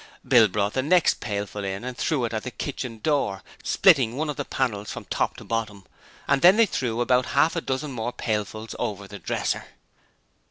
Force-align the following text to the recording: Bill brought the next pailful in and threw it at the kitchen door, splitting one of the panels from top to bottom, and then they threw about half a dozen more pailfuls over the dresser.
Bill 0.27 0.47
brought 0.47 0.73
the 0.73 0.81
next 0.81 1.19
pailful 1.19 1.63
in 1.63 1.83
and 1.83 1.95
threw 1.95 2.25
it 2.25 2.33
at 2.33 2.41
the 2.41 2.49
kitchen 2.49 2.97
door, 3.03 3.43
splitting 3.63 4.15
one 4.17 4.31
of 4.31 4.35
the 4.35 4.43
panels 4.43 4.89
from 4.91 5.05
top 5.05 5.37
to 5.37 5.43
bottom, 5.43 5.85
and 6.27 6.41
then 6.41 6.57
they 6.57 6.65
threw 6.65 7.01
about 7.01 7.27
half 7.37 7.55
a 7.55 7.61
dozen 7.61 7.91
more 7.91 8.11
pailfuls 8.11 8.73
over 8.79 9.07
the 9.07 9.19
dresser. 9.19 9.67